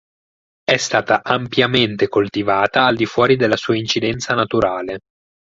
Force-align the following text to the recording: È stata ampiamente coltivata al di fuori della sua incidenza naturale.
È 0.63 0.77
stata 0.77 1.21
ampiamente 1.21 2.07
coltivata 2.07 2.85
al 2.87 2.95
di 2.95 3.05
fuori 3.05 3.35
della 3.35 3.55
sua 3.55 3.75
incidenza 3.77 4.33
naturale. 4.33 5.01